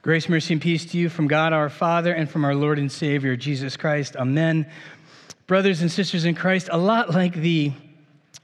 [0.00, 2.90] Grace, mercy, and peace to you from God our Father and from our Lord and
[2.90, 4.14] Savior, Jesus Christ.
[4.14, 4.64] Amen.
[5.48, 7.72] Brothers and sisters in Christ, a lot like the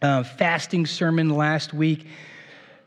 [0.02, 2.08] uh, fasting sermon last week,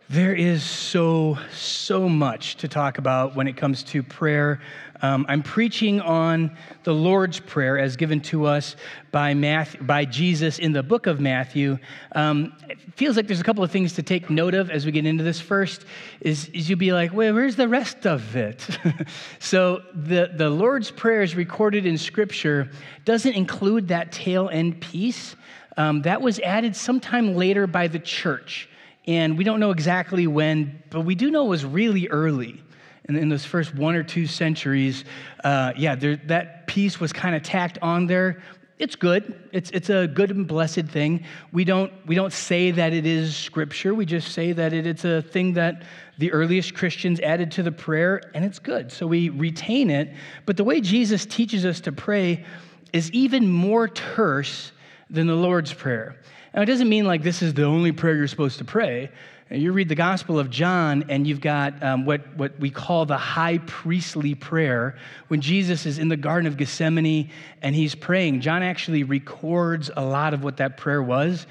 [0.10, 4.62] there is so, so much to talk about when it comes to prayer.
[5.02, 8.78] Um, I'm preaching on the Lord's Prayer as given to us
[9.12, 11.78] by, Matthew, by Jesus in the book of Matthew.
[12.14, 14.94] Um, it feels like there's a couple of things to take note of as we
[14.94, 15.42] get into this.
[15.42, 15.84] First
[16.22, 18.66] is, is you'll be like, well, where's the rest of it?
[19.40, 22.72] so the, the Lord's Prayer is recorded in Scripture,
[23.04, 25.36] doesn't include that tail end piece.
[25.76, 28.70] Um, that was added sometime later by the church.
[29.08, 32.62] And we don't know exactly when, but we do know it was really early.
[33.08, 35.06] In, in those first one or two centuries,
[35.44, 38.44] uh, yeah, there, that piece was kind of tacked on there.
[38.80, 39.50] It's good.
[39.54, 41.24] It's, it's a good and blessed thing.
[41.52, 43.96] We don't, we don't say that it is scripture.
[43.96, 45.84] We just say that it, it's a thing that
[46.18, 48.92] the earliest Christians added to the prayer, and it's good.
[48.92, 50.14] So we retain it.
[50.46, 52.46] But the way Jesus teaches us to pray
[52.94, 54.74] is even more terse
[55.10, 56.18] than the Lord's Prayer.
[56.58, 59.12] Now, it doesn't mean like this is the only prayer you're supposed to pray.
[59.52, 63.16] You read the Gospel of John, and you've got um, what, what we call the
[63.16, 64.98] high priestly prayer.
[65.28, 67.30] When Jesus is in the Garden of Gethsemane
[67.62, 71.46] and he's praying, John actually records a lot of what that prayer was,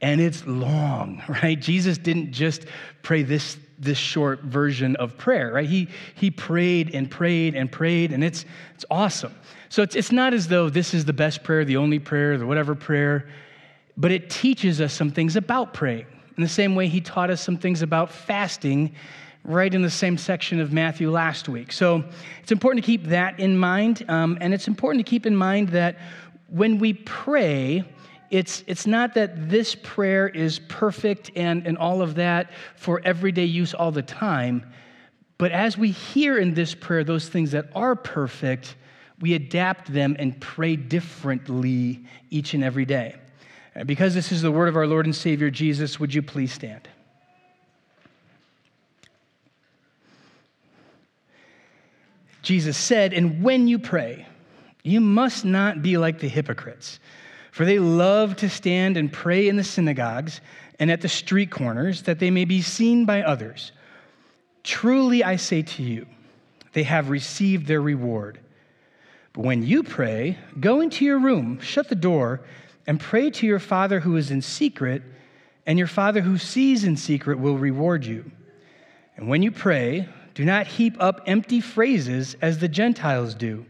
[0.00, 1.58] and it's long, right?
[1.58, 2.64] Jesus didn't just
[3.02, 5.68] pray this, this short version of prayer, right?
[5.68, 9.32] He, he prayed and prayed and prayed, and it's, it's awesome.
[9.68, 12.46] So it's, it's not as though this is the best prayer, the only prayer, the
[12.46, 13.28] whatever prayer
[14.00, 16.06] but it teaches us some things about praying.
[16.36, 18.94] In the same way, he taught us some things about fasting
[19.44, 21.70] right in the same section of Matthew last week.
[21.70, 22.04] So
[22.42, 24.06] it's important to keep that in mind.
[24.08, 25.98] Um, and it's important to keep in mind that
[26.48, 27.84] when we pray,
[28.30, 33.44] it's, it's not that this prayer is perfect and, and all of that for everyday
[33.44, 34.72] use all the time.
[35.36, 38.76] But as we hear in this prayer those things that are perfect,
[39.20, 43.16] we adapt them and pray differently each and every day.
[43.80, 46.52] And because this is the word of our Lord and Savior Jesus, would you please
[46.52, 46.86] stand?
[52.42, 54.26] Jesus said, And when you pray,
[54.82, 57.00] you must not be like the hypocrites,
[57.52, 60.42] for they love to stand and pray in the synagogues
[60.78, 63.72] and at the street corners, that they may be seen by others.
[64.62, 66.04] Truly I say to you,
[66.74, 68.40] they have received their reward.
[69.32, 72.42] But when you pray, go into your room, shut the door,
[72.86, 75.02] and pray to your Father who is in secret,
[75.66, 78.30] and your Father who sees in secret will reward you.
[79.16, 83.66] And when you pray, do not heap up empty phrases as the Gentiles do,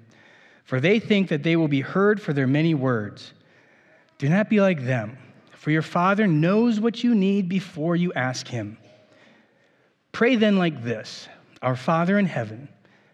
[0.65, 3.33] for they think that they will be heard for their many words.
[4.19, 5.19] Do not be like them,
[5.53, 8.79] for your Father knows what you need before you ask Him.
[10.13, 11.29] Pray then like this
[11.63, 12.69] Our Father in heaven,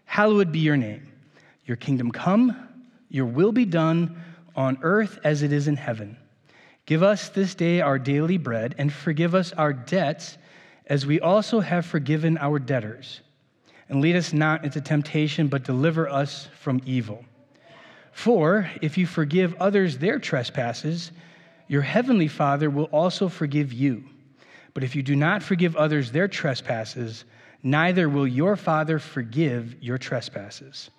[0.05, 1.11] hallowed be your name.
[1.65, 2.55] Your kingdom come,
[3.09, 4.21] your will be done
[4.57, 6.17] on earth as it is in heaven.
[6.87, 10.37] Give us this day our daily bread, and forgive us our debts
[10.87, 13.21] as we also have forgiven our debtors.
[13.87, 17.23] And lead us not into temptation, but deliver us from evil.
[18.11, 21.11] For if you forgive others their trespasses,
[21.67, 24.03] your heavenly Father will also forgive you.
[24.73, 27.25] But if you do not forgive others their trespasses,
[27.63, 30.89] neither will your Father forgive your trespasses.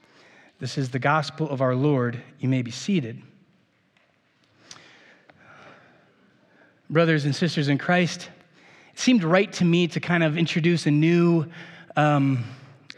[0.59, 2.23] This is the gospel of our Lord.
[2.39, 3.23] You may be seated.
[6.91, 8.31] Brothers and sisters in Christ,
[8.93, 11.47] it seemed right to me to kind of introduce a new
[11.97, 12.45] um,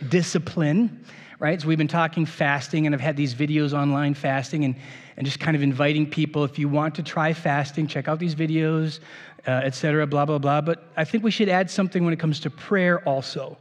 [0.09, 1.05] discipline,
[1.39, 1.61] right?
[1.61, 4.77] So we've been talking fasting, and I've had these videos online fasting, and,
[5.17, 8.35] and just kind of inviting people if you want to try fasting, check out these
[8.35, 9.01] videos,
[9.47, 10.07] uh, etc.
[10.07, 10.61] blah, blah, blah.
[10.61, 13.59] But I think we should add something when it comes to prayer also.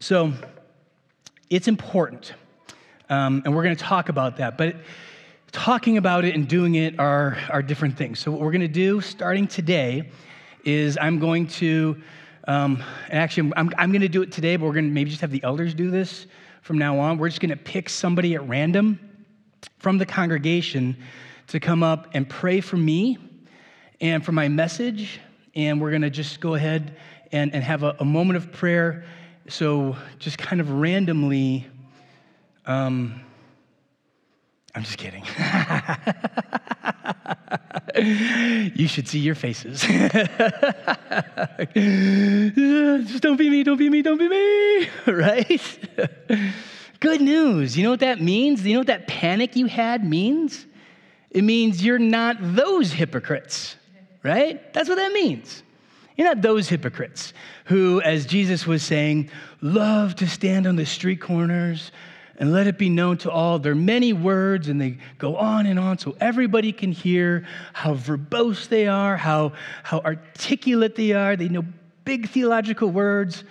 [0.00, 0.32] So
[1.50, 2.32] it's important,
[3.08, 4.58] um, and we're going to talk about that.
[4.58, 4.76] But
[5.50, 8.18] talking about it and doing it are, are different things.
[8.18, 10.08] So, what we're going to do starting today
[10.64, 12.00] is I'm going to,
[12.46, 15.10] um, and actually, I'm, I'm going to do it today, but we're going to maybe
[15.10, 16.26] just have the elders do this
[16.62, 17.18] from now on.
[17.18, 19.00] We're just going to pick somebody at random
[19.78, 20.96] from the congregation
[21.48, 23.18] to come up and pray for me
[24.00, 25.20] and for my message.
[25.54, 26.96] And we're going to just go ahead
[27.32, 29.04] and, and have a, a moment of prayer.
[29.48, 31.66] So, just kind of randomly.
[32.66, 33.22] Um,
[34.74, 35.24] I'm just kidding.
[38.74, 39.80] you should see your faces.
[39.82, 39.92] just
[43.22, 45.78] don't be me, don't be me, don't be me, right?
[47.00, 47.76] Good news.
[47.76, 48.64] You know what that means?
[48.64, 50.66] You know what that panic you had means?
[51.30, 53.76] It means you're not those hypocrites,
[54.22, 54.72] right?
[54.72, 55.62] That's what that means.
[56.16, 57.32] You're not those hypocrites
[57.64, 59.30] who, as Jesus was saying,
[59.62, 61.92] love to stand on the street corners
[62.40, 63.58] and let it be known to all.
[63.58, 67.94] There are many words and they go on and on so everybody can hear how
[67.94, 69.52] verbose they are, how,
[69.82, 71.36] how articulate they are.
[71.36, 71.64] They know
[72.06, 73.44] big theological words.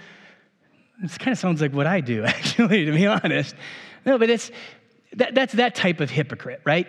[1.03, 3.55] This kind of sounds like what I do, actually, to be honest.
[4.07, 4.49] No, but it's,
[5.13, 6.87] that, that's that type of hypocrite, right?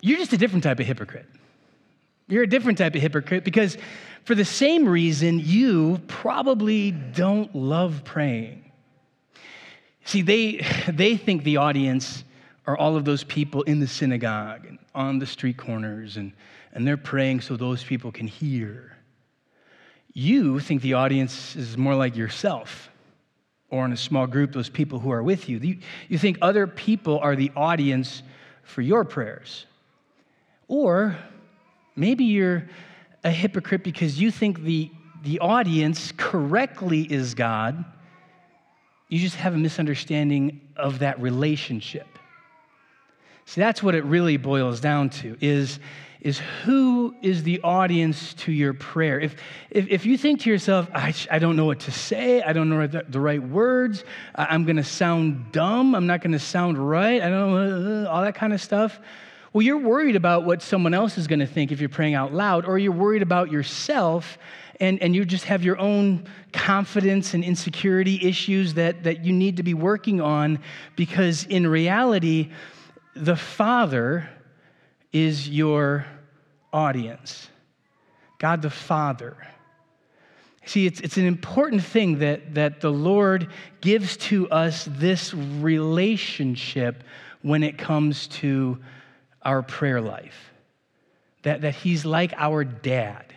[0.00, 1.26] You're just a different type of hypocrite.
[2.26, 3.78] You're a different type of hypocrite because,
[4.24, 8.67] for the same reason, you probably don't love praying.
[10.08, 12.24] See, they, they think the audience
[12.66, 16.32] are all of those people in the synagogue and on the street corners, and,
[16.72, 18.96] and they're praying so those people can hear.
[20.14, 22.88] You think the audience is more like yourself
[23.68, 25.58] or in a small group, those people who are with you.
[25.58, 25.78] You,
[26.08, 28.22] you think other people are the audience
[28.62, 29.66] for your prayers.
[30.68, 31.18] Or
[31.96, 32.66] maybe you're
[33.24, 34.90] a hypocrite because you think the,
[35.22, 37.84] the audience correctly is God.
[39.08, 42.06] You just have a misunderstanding of that relationship.
[43.46, 45.78] See, that's what it really boils down to is
[46.20, 49.20] is who is the audience to your prayer?
[49.20, 49.36] If,
[49.70, 52.68] if, if you think to yourself, I, I don't know what to say, I don't
[52.68, 56.76] know the, the right words, I'm going to sound dumb, I'm not going to sound
[56.76, 58.98] right, I don't know, uh, all that kind of stuff.
[59.52, 62.34] Well, you're worried about what someone else is going to think if you're praying out
[62.34, 64.38] loud, or you're worried about yourself
[64.80, 69.56] and, and you just have your own confidence and insecurity issues that, that you need
[69.56, 70.60] to be working on
[70.94, 72.50] because in reality,
[73.16, 74.28] the Father
[75.12, 76.06] is your
[76.72, 77.48] audience.
[78.38, 79.36] God the Father.
[80.64, 83.50] See, it's, it's an important thing that, that the Lord
[83.80, 87.02] gives to us this relationship
[87.42, 88.78] when it comes to
[89.42, 90.52] our prayer life.
[91.42, 93.34] That, that He's like our dad.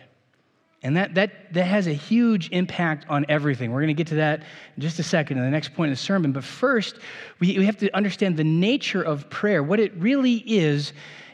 [0.84, 3.70] And that, that, that has a huge impact on everything.
[3.70, 4.40] We're going to get to that
[4.76, 6.32] in just a second in the next point of the sermon.
[6.32, 6.98] But first,
[7.38, 9.62] we, we have to understand the nature of prayer.
[9.62, 10.92] What it really is,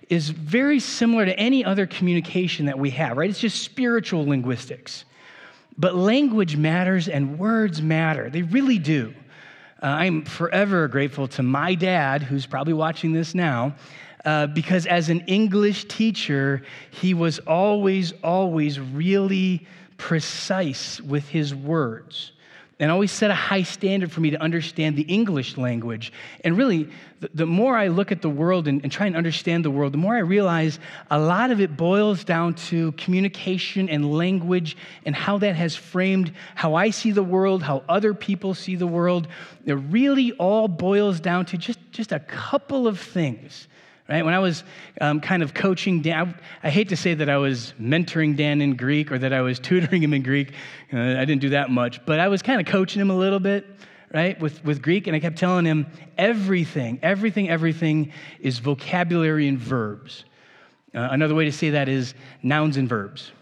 [0.09, 3.29] is very similar to any other communication that we have, right?
[3.29, 5.05] It's just spiritual linguistics.
[5.77, 8.31] But language matters and words matter.
[8.31, 9.15] They really do.
[9.83, 13.77] Uh, I'm forever grateful to my dad, who's probably watching this now,
[14.25, 19.67] uh, because as an English teacher, he was always, always really
[19.97, 22.33] precise with his words
[22.81, 26.13] and always set a high standard for me to understand the English language.
[26.45, 26.89] And really,
[27.19, 29.93] the, the more I look at the world and, and, try and understand the world,
[29.93, 30.79] the more I realize
[31.11, 36.33] a lot of it boils down to communication and language and how that has framed
[36.55, 39.27] how I see the world, how other people see the world.
[39.67, 43.67] It really all boils down to just, just a couple of things
[44.09, 44.25] right?
[44.25, 44.65] When I was
[45.01, 48.63] um, kind of coaching Dan, I, I, hate to say that I was mentoring Dan
[48.63, 50.53] in Greek or that I was tutoring him in Greek.
[50.93, 53.41] Uh, I didn't do that much, but I was kind of coaching him a little
[53.41, 53.67] bit,
[54.13, 59.59] right, with, with Greek, and I kept telling him everything, everything, everything is vocabulary and
[59.59, 60.25] verbs.
[60.95, 63.33] Uh, another way to say that is nouns and verbs.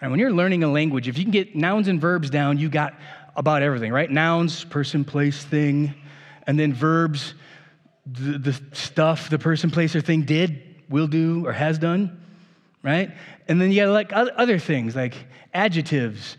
[0.00, 2.68] And when you're learning a language, if you can get nouns and verbs down, you
[2.68, 2.94] got
[3.34, 4.10] about everything, right?
[4.10, 5.94] Nouns, person, place, thing,
[6.46, 7.34] and then verbs,
[8.06, 12.24] the, the stuff the person, place, or thing did, will do, or has done,
[12.82, 13.10] right?
[13.48, 15.14] And then you got like other things like
[15.52, 16.36] adjectives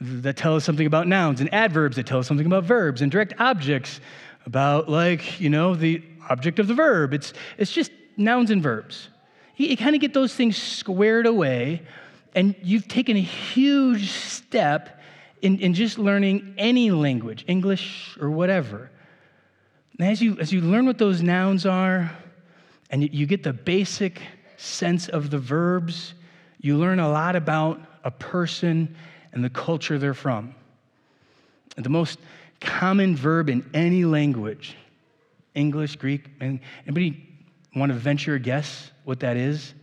[0.00, 3.12] that tell us something about nouns, and adverbs that tell us something about verbs, and
[3.12, 4.00] direct objects
[4.46, 7.12] about like you know the object of the verb.
[7.12, 9.08] It's it's just nouns and verbs.
[9.56, 11.82] You, you kind of get those things squared away,
[12.34, 15.00] and you've taken a huge step
[15.42, 18.90] in, in just learning any language, English or whatever.
[19.98, 22.10] And as you, as you learn what those nouns are,
[22.90, 24.20] and you, get the basic
[24.56, 26.14] sense of the verbs,
[26.60, 28.94] you learn a lot about a person
[29.32, 30.54] and the culture they're from.
[31.76, 32.18] The most
[32.60, 34.76] common verb in any language,
[35.54, 37.28] English, Greek, anybody
[37.74, 39.74] want to venture a guess what that is?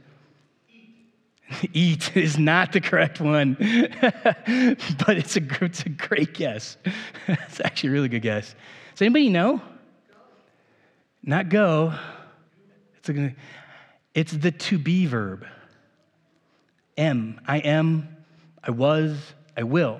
[1.73, 6.77] Eat is not the correct one, but it's a, it's a great guess.
[7.27, 8.55] it's actually a really good guess.
[8.93, 9.61] Does anybody know?
[11.23, 11.93] Not go.
[12.97, 13.35] It's, a,
[14.13, 15.45] it's the to be verb.
[16.97, 17.39] Am.
[17.47, 18.15] I am,
[18.63, 19.17] I was,
[19.55, 19.99] I will.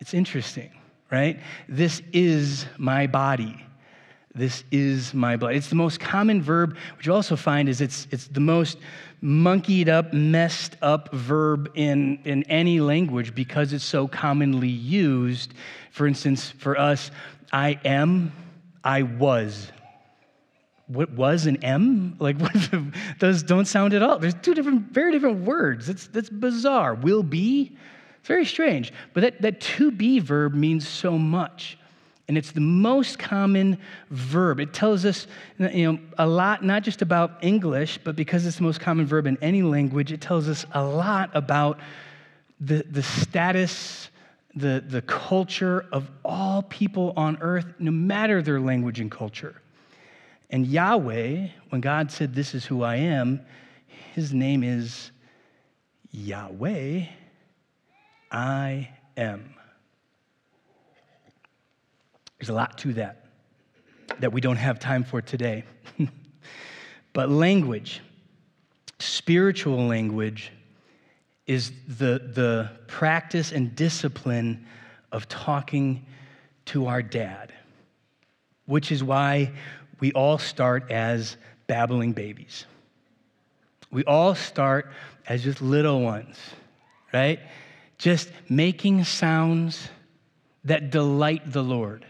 [0.00, 0.70] It's interesting,
[1.10, 1.38] right?
[1.68, 3.64] This is my body.
[4.34, 5.54] This is my blood.
[5.54, 8.78] It's the most common verb, which you also find is it's, it's the most
[9.20, 15.52] monkeyed up, messed up verb in, in any language because it's so commonly used.
[15.90, 17.10] For instance, for us,
[17.52, 18.32] I am
[18.84, 19.70] I was.
[20.86, 22.16] what was an M?
[22.18, 22.38] Like,
[22.70, 24.18] the, those don't sound at all.
[24.18, 25.86] There's two different, very different words.
[25.86, 26.94] That's, that's bizarre.
[26.94, 27.76] Will be,
[28.18, 28.92] it's very strange.
[29.14, 31.78] But that, that to be verb means so much.
[32.28, 33.78] And it's the most common
[34.10, 34.60] verb.
[34.60, 35.26] It tells us
[35.58, 39.26] you know, a lot, not just about English, but because it's the most common verb
[39.26, 41.78] in any language, it tells us a lot about
[42.60, 44.08] the, the status,
[44.54, 49.62] the, the culture of all people on earth, no matter their language and culture.
[50.50, 53.40] And Yahweh, when God said, This is who I am,
[54.14, 55.10] his name is
[56.10, 57.06] Yahweh,
[58.30, 59.54] I am.
[62.38, 63.22] There's a lot to that
[64.20, 65.64] that we don't have time for today.
[67.12, 68.02] but language,
[68.98, 70.52] spiritual language,
[71.46, 74.66] is the, the practice and discipline
[75.10, 76.06] of talking
[76.66, 77.52] to our dad,
[78.66, 79.52] which is why
[80.00, 82.66] we all start as babbling babies.
[83.90, 84.90] We all start
[85.28, 86.38] as just little ones,
[87.12, 87.40] right?
[87.98, 89.88] Just making sounds
[90.64, 92.06] that delight the Lord.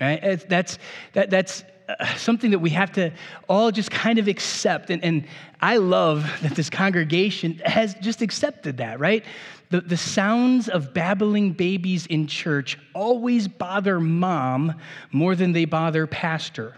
[0.00, 0.42] Right?
[0.48, 0.78] That's,
[1.12, 1.62] that, that's
[1.98, 3.10] Uh, something that we have to
[3.48, 4.90] all just kind of accept.
[4.90, 5.26] And, and
[5.60, 9.24] I love that this congregation has just accepted that, right?
[9.70, 14.74] The, the sounds of babbling babies in church always bother mom
[15.10, 16.76] more than they bother pastor.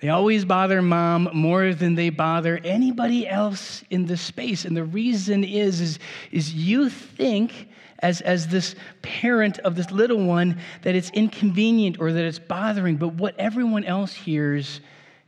[0.00, 4.64] They always bother mom more than they bother anybody else in the space.
[4.64, 5.98] And the reason is, is,
[6.30, 7.68] is you think
[8.02, 12.96] as, as this parent of this little one that it's inconvenient or that it's bothering.
[12.96, 14.80] But what everyone else hears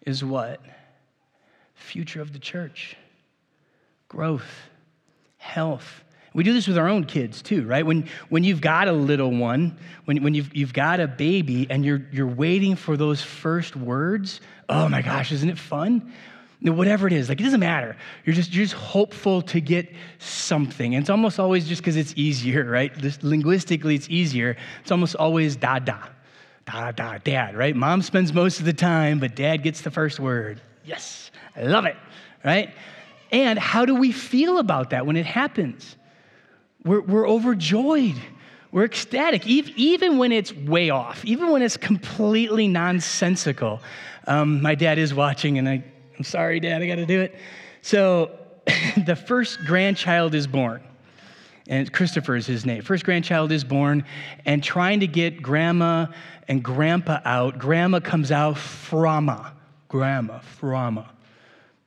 [0.05, 0.61] is what?
[1.75, 2.97] Future of the church,
[4.09, 4.69] growth,
[5.39, 6.03] health.
[6.35, 7.87] We do this with our own kids too, right?
[7.87, 11.85] When, when you've got a little one, when, when you've, you've got a baby and
[11.85, 16.13] you're, you're waiting for those first words, oh my gosh, isn't it fun?
[16.61, 17.97] Whatever it is, like it doesn't matter.
[18.25, 20.95] You're just you're just hopeful to get something.
[20.95, 22.97] And it's almost always just because it's easier, right?
[22.99, 24.57] Just linguistically, it's easier.
[24.81, 25.99] It's almost always da da.
[26.67, 27.77] Da da dad, right?
[27.77, 30.63] Mom spends most of the time, but dad gets the first word.
[30.85, 31.97] Yes, I love it,
[32.43, 32.73] right?
[33.31, 35.97] And how do we feel about that when it happens?
[36.85, 38.17] We're, we're overjoyed.
[38.73, 43.81] We're ecstatic, even when it's way off, even when it's completely nonsensical.
[44.27, 45.85] Um, my dad is watching, and I
[46.17, 47.35] I'm sorry, Dad, I got to do it.
[47.83, 48.31] So
[49.05, 50.83] the first grandchild is born.
[51.67, 52.83] And Christopher is his name.
[52.83, 54.05] First grandchild is born,
[54.45, 56.07] and trying to get grandma
[56.47, 59.53] and grandpa out, grandma comes out frama.
[59.89, 61.09] Grandma, frama.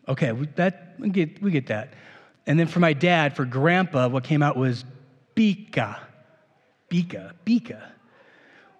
[0.07, 1.93] Okay, that, we, get, we get that.
[2.47, 4.83] And then for my dad, for grandpa, what came out was
[5.35, 5.99] bika.
[6.89, 7.83] Bika, bika.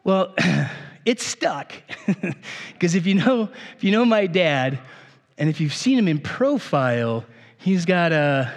[0.04, 0.34] Well,
[1.06, 1.74] it stuck.
[2.74, 4.80] Because if you know, if you know my dad,
[5.38, 7.25] and if you've seen him in profile,
[7.58, 8.51] he's got a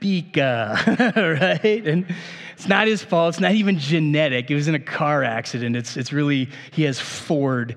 [0.00, 1.86] bika, uh, right?
[1.86, 2.06] And
[2.54, 3.34] it's not his fault.
[3.34, 4.50] It's not even genetic.
[4.50, 5.76] It was in a car accident.
[5.76, 7.76] It's, it's really, he has Ford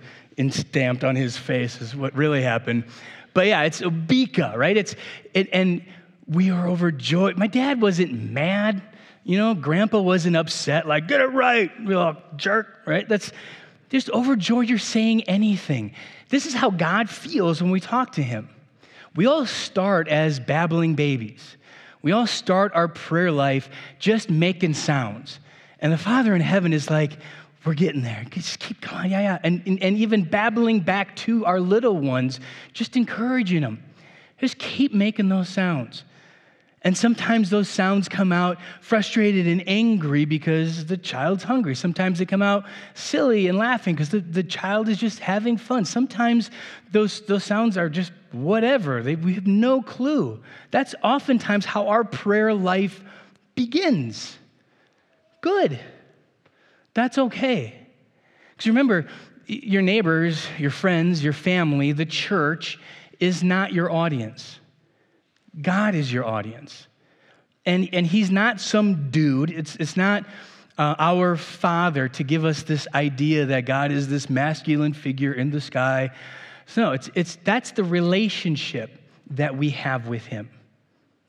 [0.49, 2.85] stamped on his face, is what really happened.
[3.33, 4.77] But yeah, it's a bika, right?
[4.77, 4.95] It's,
[5.33, 5.83] it, and
[6.27, 7.37] we are overjoyed.
[7.37, 8.81] My dad wasn't mad.
[9.23, 13.07] You know, grandpa wasn't upset, like, get it right, you jerk, right?
[13.07, 13.31] That's
[13.89, 15.93] just overjoyed you're saying anything.
[16.29, 18.49] This is how God feels when we talk to Him.
[19.15, 21.57] We all start as babbling babies.
[22.01, 25.39] We all start our prayer life just making sounds.
[25.79, 27.13] And the Father in heaven is like,
[27.65, 28.25] we're getting there.
[28.29, 29.11] Just keep going.
[29.11, 29.39] Yeah, yeah.
[29.43, 32.39] And, and, and even babbling back to our little ones,
[32.73, 33.83] just encouraging them.
[34.39, 36.05] Just keep making those sounds.
[36.81, 41.75] And sometimes those sounds come out frustrated and angry because the child's hungry.
[41.75, 45.83] Sometimes they come out silly and laughing because the, the child is just having fun.
[45.83, 46.49] Sometimes
[46.91, 49.03] those, those sounds are just whatever.
[49.03, 50.41] They, we have no clue.
[50.71, 53.03] That's oftentimes how our prayer life
[53.55, 54.37] begins.
[55.41, 55.79] Good.
[56.93, 57.75] That's okay.
[58.51, 59.07] Because remember,
[59.47, 62.79] your neighbors, your friends, your family, the church
[63.19, 64.58] is not your audience.
[65.59, 66.87] God is your audience.
[67.65, 70.25] And, and He's not some dude, it's, it's not
[70.77, 75.51] uh, our Father to give us this idea that God is this masculine figure in
[75.51, 76.11] the sky.
[76.67, 79.01] So, no, it's, it's, that's the relationship
[79.31, 80.49] that we have with Him.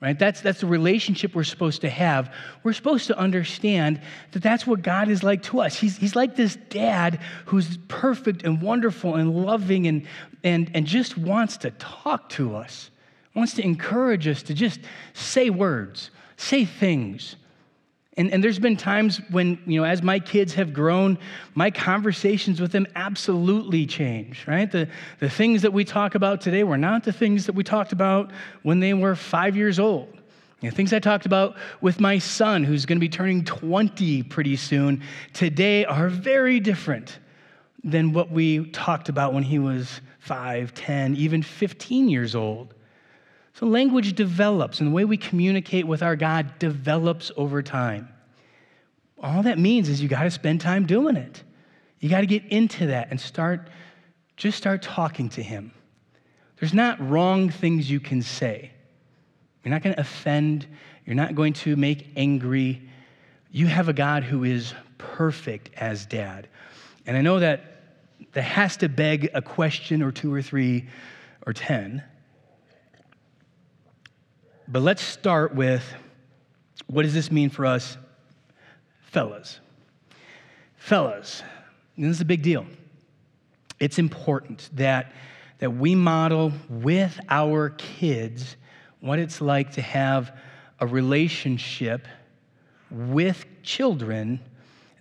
[0.00, 0.18] Right?
[0.18, 2.32] That's, that's the relationship we're supposed to have.
[2.62, 4.00] We're supposed to understand
[4.30, 5.76] that that's what God is like to us.
[5.76, 10.06] He's, he's like this dad who's perfect and wonderful and loving and,
[10.42, 12.89] and, and just wants to talk to us
[13.34, 14.80] wants to encourage us to just
[15.14, 17.36] say words, say things.
[18.16, 21.16] And, and there's been times when, you know, as my kids have grown,
[21.54, 24.70] my conversations with them absolutely change, right?
[24.70, 24.88] The,
[25.20, 28.32] the things that we talk about today were not the things that we talked about
[28.62, 30.08] when they were five years old.
[30.60, 34.24] You know, things I talked about with my son, who's going to be turning 20
[34.24, 37.18] pretty soon, today are very different
[37.82, 42.74] than what we talked about when he was 5, 10, even 15 years old.
[43.60, 48.08] So language develops, and the way we communicate with our God develops over time.
[49.22, 51.42] All that means is you got to spend time doing it.
[51.98, 53.68] You got to get into that and start,
[54.38, 55.72] just start talking to Him.
[56.58, 58.70] There's not wrong things you can say.
[59.62, 60.66] You're not going to offend,
[61.04, 62.88] you're not going to make angry.
[63.50, 66.48] You have a God who is perfect as dad.
[67.04, 67.82] And I know that
[68.32, 70.88] that has to beg a question or two or three
[71.46, 72.02] or ten.
[74.72, 75.82] But let's start with
[76.86, 77.96] what does this mean for us,
[79.00, 79.58] fellas?
[80.76, 81.42] Fellas,
[81.98, 82.64] this is a big deal.
[83.80, 85.10] It's important that,
[85.58, 88.54] that we model with our kids
[89.00, 90.38] what it's like to have
[90.78, 92.06] a relationship
[92.92, 94.38] with children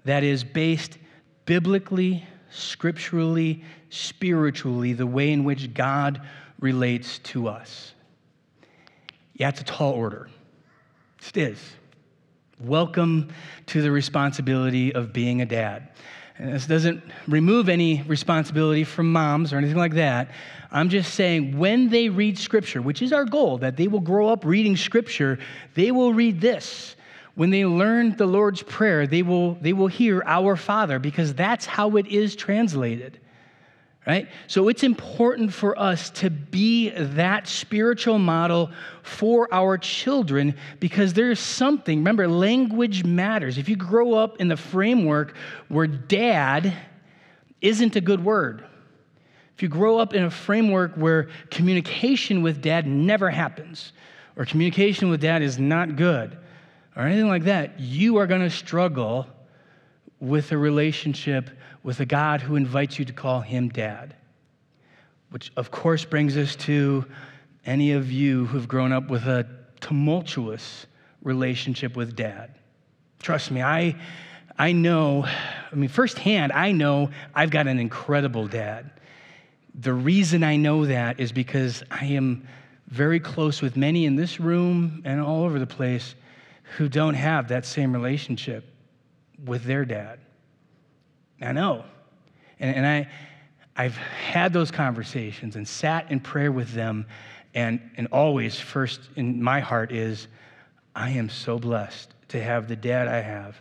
[0.03, 0.97] that is based
[1.45, 6.21] biblically, scripturally, spiritually, the way in which God
[6.59, 7.93] relates to us.
[9.39, 10.29] Yeah, it's a tall order.
[11.25, 11.71] It is.
[12.59, 13.29] Welcome
[13.67, 15.87] to the responsibility of being a dad.
[16.37, 20.31] And this doesn't remove any responsibility from moms or anything like that.
[20.71, 24.27] I'm just saying when they read scripture, which is our goal, that they will grow
[24.27, 25.39] up reading scripture,
[25.73, 26.97] they will read this.
[27.35, 31.65] When they learn the Lord's Prayer, they will, they will hear Our Father because that's
[31.65, 33.21] how it is translated
[34.07, 34.27] right?
[34.47, 38.71] So it's important for us to be that spiritual model
[39.03, 43.57] for our children because there's something, remember, language matters.
[43.57, 45.35] If you grow up in the framework
[45.67, 46.73] where dad
[47.61, 48.65] isn't a good word,
[49.55, 53.91] if you grow up in a framework where communication with dad never happens,
[54.37, 56.37] or communication with dad is not good,
[56.95, 59.27] or anything like that, you are going to struggle
[60.21, 61.49] with a relationship
[61.83, 64.15] with a God who invites you to call him dad.
[65.29, 67.05] Which, of course, brings us to
[67.65, 69.47] any of you who've grown up with a
[69.79, 70.87] tumultuous
[71.21, 72.55] relationship with dad.
[73.19, 73.95] Trust me, I,
[74.57, 78.91] I know, I mean, firsthand, I know I've got an incredible dad.
[79.75, 82.47] The reason I know that is because I am
[82.87, 86.15] very close with many in this room and all over the place
[86.77, 88.65] who don't have that same relationship
[89.45, 90.19] with their dad.
[91.41, 91.85] I know.
[92.59, 93.09] And, and I,
[93.75, 97.05] I've had those conversations and sat in prayer with them,
[97.53, 100.27] and, and always, first in my heart, is
[100.95, 103.59] I am so blessed to have the dad I have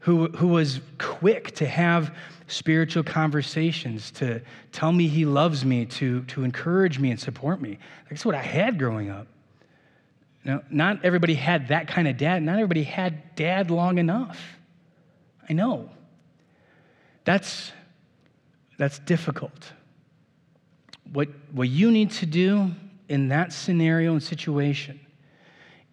[0.00, 2.14] who, who was quick to have
[2.46, 4.40] spiritual conversations, to
[4.72, 7.78] tell me he loves me, to, to encourage me and support me.
[8.08, 9.26] That's what I had growing up.
[10.44, 12.42] Now, not everybody had that kind of dad.
[12.42, 14.40] Not everybody had dad long enough.
[15.48, 15.90] I know.
[17.28, 17.72] That's,
[18.78, 19.74] that's difficult.
[21.12, 22.70] What, what you need to do
[23.10, 24.98] in that scenario and situation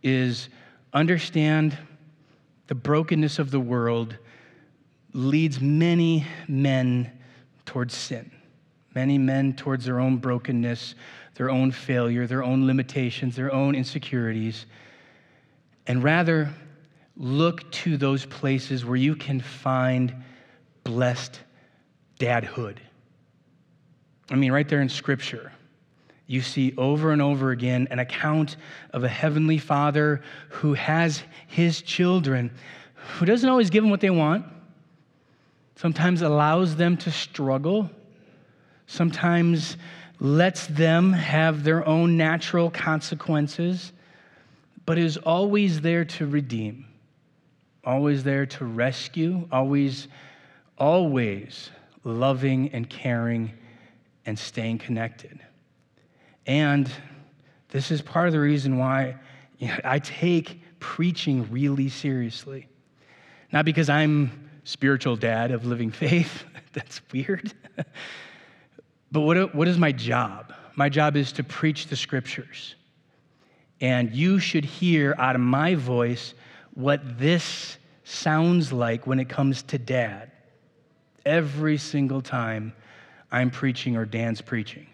[0.01, 0.47] is
[0.93, 1.77] understand
[2.67, 4.17] the brokenness of the world
[5.11, 7.11] leads many men
[7.65, 8.31] towards sin,
[8.93, 10.95] many men towards their own brokenness,
[11.33, 14.67] their own failure, their own limitations, their own insecurities,
[15.85, 16.53] and rather
[17.17, 20.15] look to those places where you can find
[20.85, 21.39] blessed
[22.19, 22.77] dadhood.
[24.31, 25.51] I mean, right there in Scripture,
[26.27, 28.55] you see over and over again an account
[28.91, 32.51] of a heavenly father who has his children,
[32.95, 34.45] who doesn't always give them what they want,
[35.75, 37.89] sometimes allows them to struggle,
[38.87, 39.77] sometimes
[40.19, 43.91] lets them have their own natural consequences,
[44.85, 46.85] but is always there to redeem,
[47.83, 50.07] always there to rescue, always
[50.77, 51.69] always
[52.03, 53.51] loving and caring
[54.25, 55.39] and staying connected.
[56.45, 56.89] And
[57.69, 59.15] this is part of the reason why
[59.57, 62.67] you know, I take preaching really seriously.
[63.51, 67.53] Not because I'm spiritual dad of living faith, that's weird.
[69.11, 70.53] but what, what is my job?
[70.75, 72.75] My job is to preach the scriptures.
[73.81, 76.33] And you should hear out of my voice
[76.73, 80.31] what this sounds like when it comes to dad
[81.25, 82.73] every single time
[83.31, 84.87] I'm preaching or Dan's preaching.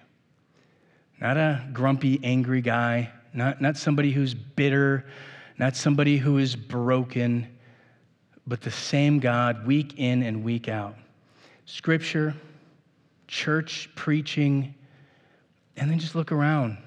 [1.19, 5.05] Not a grumpy, angry guy, not, not somebody who's bitter,
[5.57, 7.47] not somebody who is broken,
[8.47, 10.95] but the same God week in and week out.
[11.65, 12.33] Scripture,
[13.27, 14.73] church preaching,
[15.77, 16.77] and then just look around.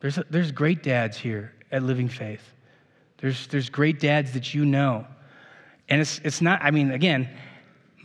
[0.00, 2.42] There's, a, there's great dads here at Living Faith.
[3.18, 5.06] There's, there's great dads that you know.
[5.88, 7.28] And it's, it's not, I mean, again,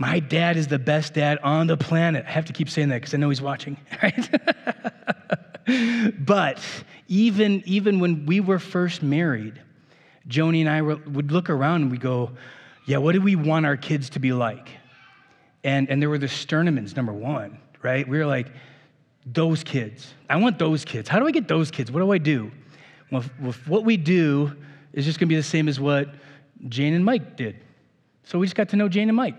[0.01, 2.25] my dad is the best dad on the planet.
[2.27, 4.29] I have to keep saying that because I know he's watching, right?
[6.25, 6.59] but
[7.07, 9.61] even, even when we were first married,
[10.27, 12.31] Joni and I were, would look around and we go,
[12.87, 14.69] yeah, what do we want our kids to be like?
[15.63, 18.07] And, and there were the Sternemans, number one, right?
[18.07, 18.47] We were like,
[19.27, 20.15] those kids.
[20.27, 21.09] I want those kids.
[21.09, 21.91] How do I get those kids?
[21.91, 22.51] What do I do?
[23.11, 24.51] Well, if, what we do
[24.93, 26.09] is just going to be the same as what
[26.69, 27.57] Jane and Mike did.
[28.23, 29.35] So we just got to know Jane and Mike.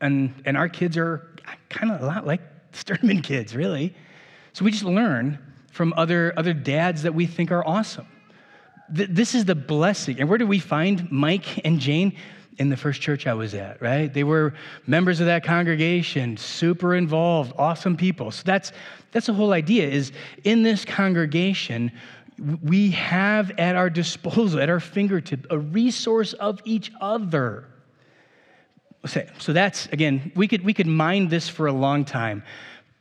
[0.00, 1.26] And, and our kids are
[1.68, 2.40] kind of a lot like
[2.72, 3.94] Sterneman kids, really.
[4.52, 5.38] So we just learn
[5.70, 8.06] from other, other dads that we think are awesome.
[8.94, 10.20] Th- this is the blessing.
[10.20, 12.16] And where do we find Mike and Jane?
[12.58, 14.12] In the first church I was at, right?
[14.12, 14.52] They were
[14.86, 18.30] members of that congregation, super involved, awesome people.
[18.30, 18.72] So that's,
[19.12, 20.12] that's the whole idea is
[20.44, 21.90] in this congregation,
[22.62, 27.69] we have at our disposal, at our fingertip, a resource of each other.
[29.06, 32.42] So that's, again, we could, we could mine this for a long time.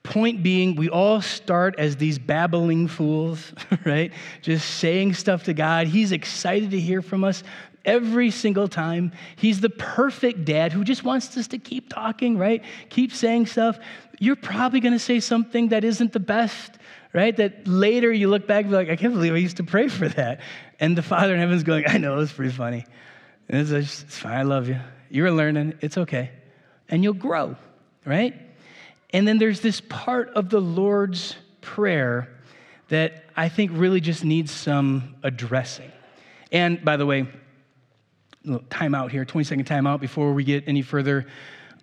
[0.03, 3.53] Point being, we all start as these babbling fools,
[3.85, 4.13] right?
[4.41, 5.87] Just saying stuff to God.
[5.87, 7.43] He's excited to hear from us
[7.83, 9.11] every single time.
[9.35, 12.63] He's the perfect dad who just wants us to keep talking, right?
[12.89, 13.77] Keep saying stuff.
[14.19, 16.77] You're probably going to say something that isn't the best,
[17.13, 17.35] right?
[17.35, 19.89] That later you look back and be like, I can't believe I used to pray
[19.89, 20.39] for that.
[20.79, 22.85] And the Father in heaven's going, I know, it was pretty funny.
[23.49, 24.79] And it's, just, it's fine, I love you.
[25.09, 26.31] You're learning, it's okay.
[26.87, 27.55] And you'll grow,
[28.05, 28.35] right?
[29.11, 32.29] And then there's this part of the Lord's Prayer
[32.89, 35.91] that I think really just needs some addressing.
[36.51, 37.27] And by the way,
[38.69, 41.25] time out here, 20 second time out before we get any further.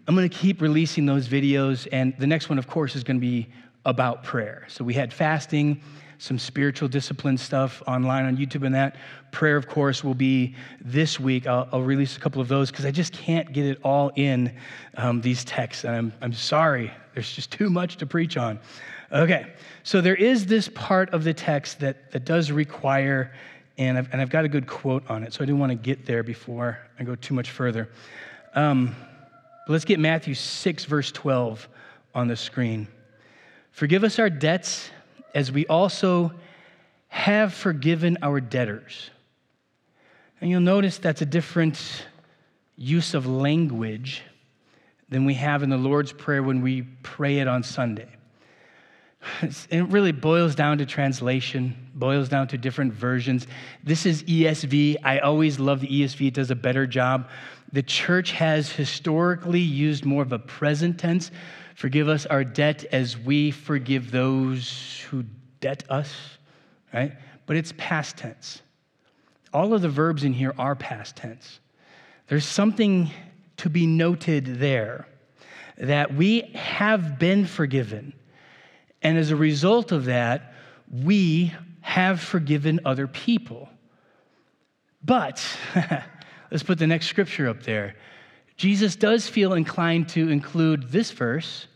[0.08, 3.16] I'm going to keep releasing those videos, and the next one, of course, is going
[3.16, 3.48] to be
[3.84, 4.64] about prayer.
[4.68, 5.80] So we had fasting,
[6.18, 8.96] some spiritual discipline stuff online on YouTube and that.
[9.32, 11.46] Prayer, of course, will be this week.
[11.46, 14.54] I'll, I'll release a couple of those because I just can't get it all in
[14.96, 15.84] um, these texts.
[15.84, 18.58] And I'm, I'm sorry, there's just too much to preach on.
[19.12, 19.46] Okay,
[19.84, 23.32] so there is this part of the text that, that does require,
[23.78, 25.76] and I've, and I've got a good quote on it, so I didn't want to
[25.76, 27.88] get there before I go too much further.
[28.54, 28.96] Um,
[29.68, 31.68] let's get Matthew 6, verse 12
[32.14, 32.88] on the screen.
[33.70, 34.90] Forgive us our debts
[35.36, 36.32] as we also
[37.08, 39.10] have forgiven our debtors.
[40.40, 42.06] And you'll notice that's a different
[42.74, 44.22] use of language
[45.10, 48.08] than we have in the Lord's Prayer when we pray it on Sunday.
[49.70, 53.46] It really boils down to translation, boils down to different versions.
[53.84, 54.96] This is ESV.
[55.04, 57.28] I always love the ESV, it does a better job.
[57.72, 61.30] The church has historically used more of a present tense
[61.76, 65.24] Forgive us our debt as we forgive those who
[65.60, 66.10] debt us,
[66.92, 67.12] right?
[67.44, 68.62] But it's past tense.
[69.52, 71.60] All of the verbs in here are past tense.
[72.28, 73.10] There's something
[73.58, 75.06] to be noted there
[75.76, 78.14] that we have been forgiven.
[79.02, 80.54] And as a result of that,
[80.90, 83.68] we have forgiven other people.
[85.04, 85.44] But
[86.50, 87.96] let's put the next scripture up there.
[88.56, 91.66] Jesus does feel inclined to include this verse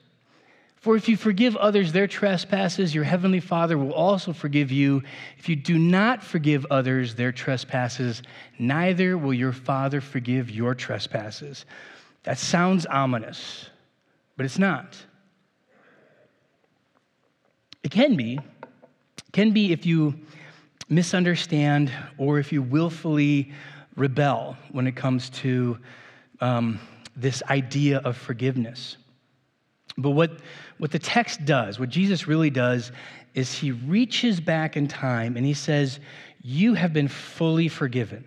[0.81, 5.03] For if you forgive others their trespasses, your heavenly Father will also forgive you.
[5.37, 8.23] If you do not forgive others their trespasses,
[8.59, 11.66] neither will your Father forgive your trespasses.
[12.23, 13.69] That sounds ominous,
[14.38, 14.97] but it's not.
[17.83, 18.38] It can be.
[18.38, 20.19] It can be if you
[20.88, 23.53] misunderstand or if you willfully
[23.97, 25.79] rebel when it comes to
[26.40, 26.81] um,
[27.16, 28.96] this idea of forgiveness.
[29.96, 30.40] But what,
[30.79, 32.92] what the text does, what Jesus really does,
[33.35, 36.00] is he reaches back in time and he says,
[36.42, 38.24] You have been fully forgiven.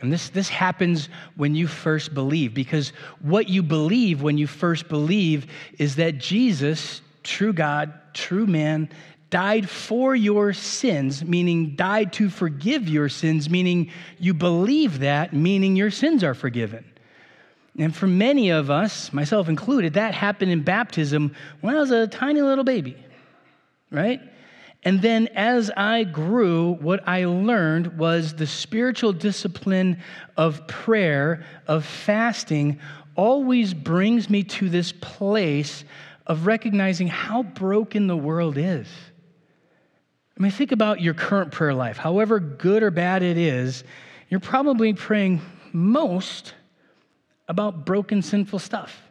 [0.00, 2.90] And this, this happens when you first believe, because
[3.20, 5.46] what you believe when you first believe
[5.78, 8.90] is that Jesus, true God, true man,
[9.30, 15.74] died for your sins, meaning died to forgive your sins, meaning you believe that, meaning
[15.74, 16.84] your sins are forgiven.
[17.78, 22.06] And for many of us, myself included, that happened in baptism when I was a
[22.06, 22.96] tiny little baby,
[23.90, 24.20] right?
[24.84, 30.02] And then as I grew, what I learned was the spiritual discipline
[30.36, 32.78] of prayer, of fasting,
[33.16, 35.84] always brings me to this place
[36.26, 38.86] of recognizing how broken the world is.
[40.38, 41.96] I mean, think about your current prayer life.
[41.96, 43.84] However good or bad it is,
[44.28, 45.40] you're probably praying
[45.72, 46.54] most
[47.48, 49.02] about broken, sinful stuff,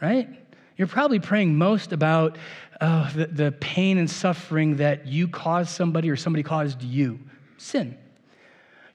[0.00, 0.28] right?
[0.76, 2.36] You're probably praying most about
[2.80, 7.20] uh, the, the pain and suffering that you caused somebody or somebody caused you
[7.58, 7.96] sin.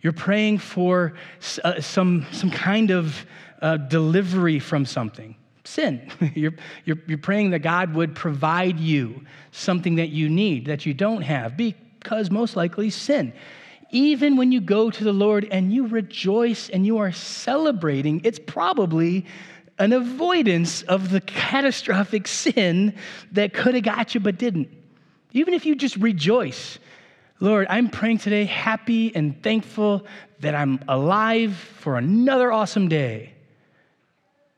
[0.02, 1.14] You're praying for
[1.64, 3.26] uh, some, some kind of
[3.62, 5.36] uh, delivery from something
[5.70, 6.12] sin.
[6.36, 6.54] you're,
[6.86, 11.22] you're, you're praying that God would provide you something that you need, that you don't
[11.22, 13.34] have, because most likely sin.
[13.92, 18.40] Even when you go to the Lord and you rejoice and you are celebrating, it's
[18.40, 19.26] probably
[19.80, 22.94] an avoidance of the catastrophic sin
[23.32, 24.70] that could have got you but didn't.
[25.32, 26.78] Even if you just rejoice,
[27.40, 30.06] Lord, I'm praying today, happy and thankful
[30.42, 33.34] that I'm alive for another awesome day.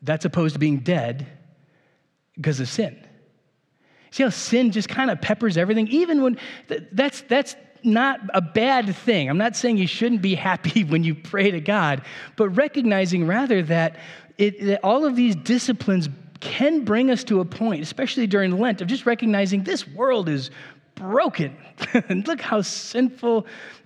[0.02, 1.28] That's opposed to being dead
[2.36, 2.98] because of sin.
[4.10, 5.88] See how sin just kind of peppers everything?
[5.90, 6.38] Even when
[6.92, 9.30] that's, that's not a bad thing.
[9.30, 12.04] I'm not saying you shouldn't be happy when you pray to God,
[12.36, 13.98] but recognizing rather that,
[14.38, 18.82] it, that all of these disciplines can bring us to a point, especially during Lent,
[18.82, 20.50] of just recognizing this world is
[20.96, 21.56] broken.
[22.10, 23.46] and look how sinful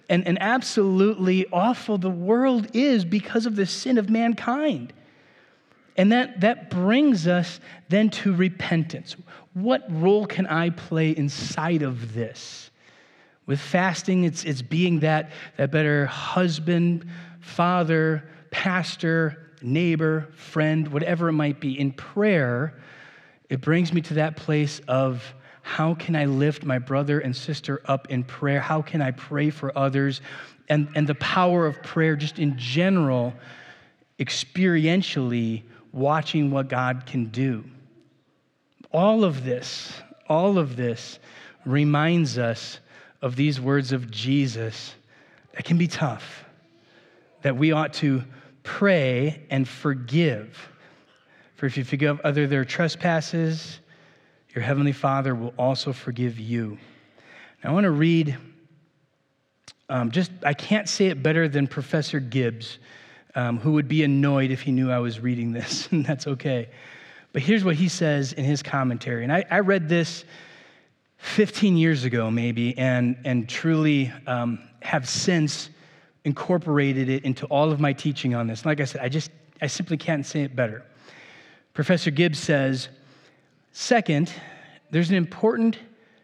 [0.10, 4.94] and, and absolutely awful the world is because of the sin of mankind.
[5.98, 9.16] And that, that brings us then to repentance.
[9.54, 12.70] What role can I play inside of this?
[13.46, 17.06] With fasting, it's, it's being that, that better husband,
[17.40, 21.80] father, pastor, neighbor, friend, whatever it might be.
[21.80, 22.74] In prayer,
[23.50, 25.24] it brings me to that place of
[25.62, 28.60] how can I lift my brother and sister up in prayer?
[28.60, 30.22] How can I pray for others?
[30.70, 33.34] And, and the power of prayer, just in general,
[34.20, 37.64] experientially, watching what God can do.
[38.92, 39.94] All of this,
[40.28, 41.20] all of this
[41.66, 42.80] reminds us
[43.26, 44.94] of these words of Jesus
[45.54, 46.46] that can be tough,
[47.42, 48.24] that we ought to
[48.62, 50.70] pray and forgive.
[51.56, 53.80] For if you forgive other their trespasses,
[54.54, 56.78] your heavenly Father will also forgive you.
[57.64, 58.38] Now, I want to read,
[59.90, 62.78] um, just, I can't say it better than Professor Gibbs
[63.34, 66.70] um, who would be annoyed if he knew I was reading this, and that's okay.
[67.34, 69.24] But here's what he says in his commentary.
[69.24, 70.26] And I, I read this
[71.26, 75.70] 15 years ago, maybe, and, and truly um, have since
[76.24, 78.64] incorporated it into all of my teaching on this.
[78.64, 80.86] Like I said, I just, I simply can't say it better.
[81.74, 82.90] Professor Gibbs says,
[83.72, 84.32] second,
[84.92, 85.80] there's an important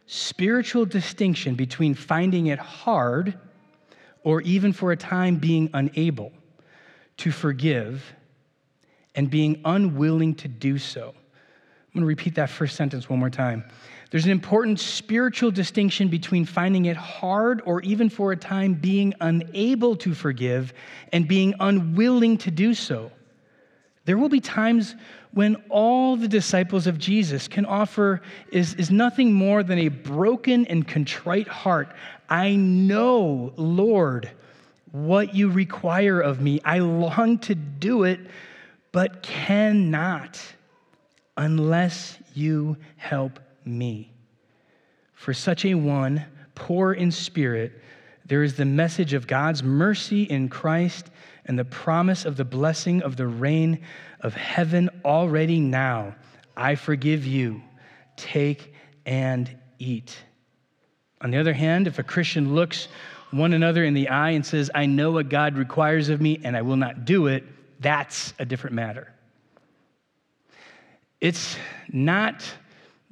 [0.06, 3.38] spiritual distinction between finding it hard
[4.24, 6.32] or even for a time being unable
[7.18, 8.14] to forgive
[9.16, 11.10] and being unwilling to do so.
[11.10, 13.66] I'm going to repeat that first sentence one more time.
[14.12, 19.14] There's an important spiritual distinction between finding it hard or even for a time being
[19.22, 20.74] unable to forgive
[21.14, 23.10] and being unwilling to do so.
[24.04, 24.96] There will be times
[25.34, 28.22] when all the disciples of Jesus can offer
[28.52, 31.96] is, is nothing more than a broken and contrite heart.
[32.30, 34.30] I know, Lord,
[34.92, 36.60] what you require of me.
[36.66, 38.20] I long to do it,
[38.92, 40.38] but cannot
[41.38, 44.14] unless you help me.
[45.14, 47.74] For such a one, poor in spirit,
[48.26, 51.10] there is the message of God's mercy in Christ
[51.46, 53.82] and the promise of the blessing of the reign
[54.22, 56.16] of heaven already now.
[56.56, 57.62] I forgive you.
[58.16, 58.74] Take
[59.06, 60.16] and eat.
[61.22, 62.88] On the other hand, if a Christian looks
[63.32, 66.56] one another in the eye and says, I know what God requires of me and
[66.56, 67.44] I will not do it,
[67.80, 69.12] that's a different matter.
[71.20, 71.56] It's
[71.92, 72.44] not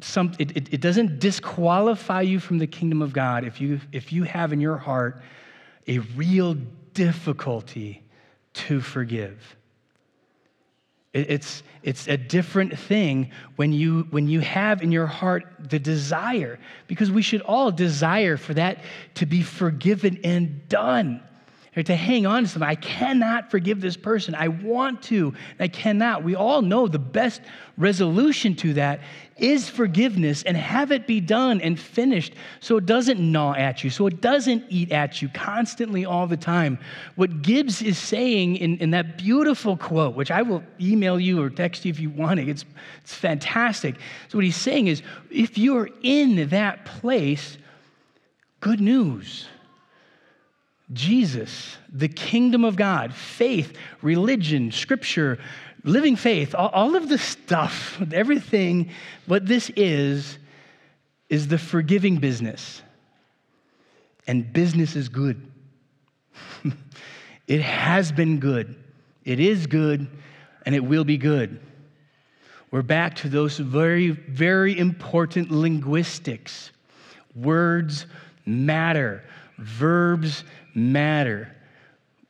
[0.02, 4.14] some, it, it, it, doesn't disqualify you from the kingdom of God if you, if
[4.14, 5.22] you have in your heart
[5.88, 6.56] a real
[6.94, 8.04] difficulty
[8.54, 9.56] to forgive.
[11.14, 16.60] It's, it's a different thing when you, when you have in your heart the desire,
[16.88, 18.84] because we should all desire for that
[19.16, 21.22] to be forgiven and done
[21.76, 22.68] or to hang on to something.
[22.68, 24.34] I cannot forgive this person.
[24.34, 26.24] I want to, I cannot.
[26.24, 27.42] We all know the best
[27.78, 29.02] resolution to that
[29.38, 33.90] is forgiveness and have it be done and finished so it doesn't gnaw at you,
[33.90, 36.78] so it doesn't eat at you constantly all the time.
[37.16, 41.50] What Gibbs is saying in, in that beautiful quote, which I will email you or
[41.50, 42.66] text you if you want it, it's,
[43.02, 43.96] it's fantastic.
[44.28, 45.02] So, what he's saying is
[45.32, 47.58] if you're in that place,
[48.60, 49.48] good news
[50.92, 55.38] Jesus, the kingdom of God, faith, religion, scripture,
[55.84, 58.90] living faith, all, all of the stuff, everything,
[59.26, 60.40] what this is,
[61.30, 62.82] is the forgiving business.
[64.28, 65.46] And business is good.
[67.50, 68.76] It has been good,
[69.26, 70.08] it is good,
[70.68, 71.60] and it will be good.
[72.70, 76.70] We're back to those very, very important linguistics.
[77.34, 78.06] Words
[78.46, 79.24] matter,
[79.58, 80.44] verbs
[80.80, 81.56] matter.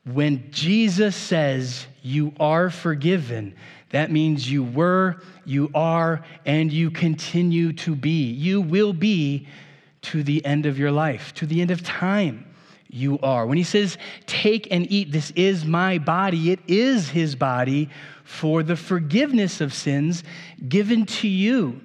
[0.06, 3.56] When Jesus says, You are forgiven,
[3.92, 8.32] that means you were, you are, and you continue to be.
[8.32, 9.48] You will be
[10.02, 12.46] to the end of your life, to the end of time.
[12.92, 13.46] You are.
[13.46, 17.90] When he says, Take and eat, this is my body, it is his body
[18.24, 20.24] for the forgiveness of sins
[20.68, 21.82] given to you.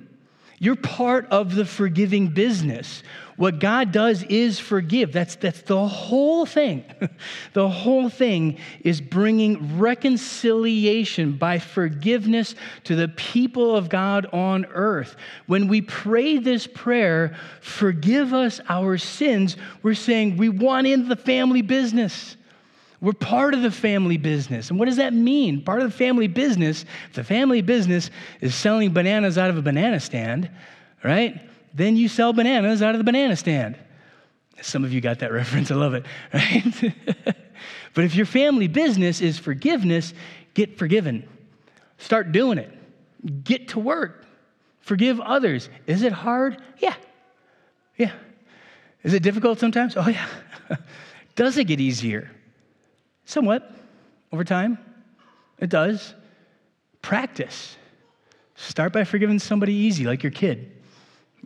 [0.59, 3.03] You're part of the forgiving business.
[3.37, 5.13] What God does is forgive.
[5.13, 6.85] That's, that's the whole thing.
[7.53, 15.17] the whole thing is bringing reconciliation by forgiveness to the people of God on earth.
[15.47, 21.17] When we pray this prayer, forgive us our sins, we're saying we want in the
[21.17, 22.37] family business.
[23.01, 24.71] We're part of the family business.
[24.71, 25.63] And what does that mean?
[25.63, 30.01] Part of the family business, the family business is selling bananas out of a banana
[30.01, 30.49] stand,
[31.03, 31.39] right?
[31.75, 33.77] Then you sell bananas out of the banana stand.
[34.63, 35.71] Some of you got that reference.
[35.71, 36.95] I love it, right?
[37.95, 40.15] but if your family business is forgiveness,
[40.55, 41.29] get forgiven.
[41.99, 42.73] Start doing it.
[43.45, 44.25] Get to work.
[44.81, 45.69] Forgive others.
[45.87, 46.63] Is it hard?
[46.79, 46.95] Yeah.
[47.97, 48.13] Yeah.
[49.03, 49.97] Is it difficult sometimes?
[49.97, 50.27] Oh, yeah.
[51.35, 52.31] does it get easier?
[53.25, 53.71] Somewhat
[54.33, 54.79] over time.
[55.59, 56.15] It does.
[57.03, 57.77] Practice.
[58.57, 60.74] Start by forgiving somebody easy, like your kid.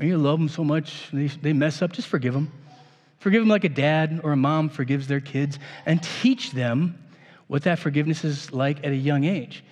[0.01, 2.53] You love them so much, they, they mess up, just forgive them.
[3.19, 6.99] Forgive them like a dad or a mom forgives their kids and teach them
[7.49, 9.65] what that forgiveness is like at a young age.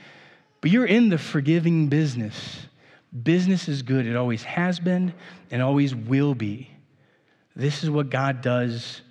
[0.60, 2.66] But you're in the forgiving business.
[3.22, 5.14] Business is good, it always has been
[5.50, 6.70] and always will be.
[7.54, 9.02] This is what God does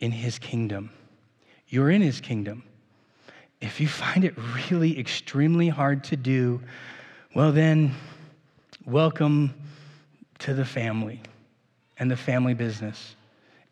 [0.00, 0.90] in His kingdom.
[1.68, 2.62] You're in His kingdom.
[3.60, 4.34] If you find it
[4.70, 6.62] really extremely hard to do,
[7.34, 7.94] well, then
[8.86, 9.54] welcome
[10.40, 11.20] to the family
[11.98, 13.16] and the family business.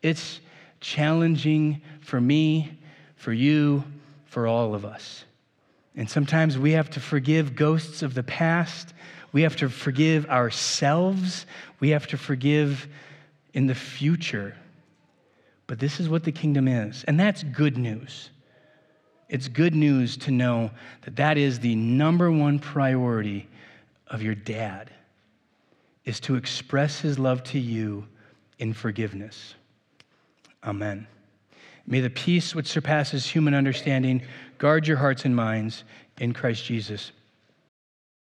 [0.01, 0.39] It's
[0.79, 2.77] challenging for me,
[3.15, 3.83] for you,
[4.25, 5.25] for all of us.
[5.95, 8.93] And sometimes we have to forgive ghosts of the past.
[9.31, 11.45] We have to forgive ourselves.
[11.79, 12.87] We have to forgive
[13.53, 14.55] in the future.
[15.67, 17.03] But this is what the kingdom is.
[17.05, 18.29] And that's good news.
[19.29, 20.69] It's good news to know
[21.03, 23.47] that that is the number one priority
[24.07, 24.91] of your dad
[26.05, 28.07] is to express his love to you
[28.59, 29.55] in forgiveness.
[30.63, 31.07] Amen.
[31.87, 34.23] May the peace which surpasses human understanding
[34.57, 35.83] guard your hearts and minds
[36.19, 37.11] in Christ Jesus.